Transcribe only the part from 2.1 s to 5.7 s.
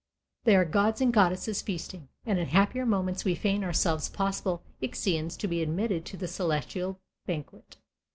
and in happier moments we feign ourselves possible Ixions to be